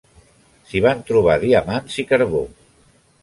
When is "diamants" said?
1.45-1.99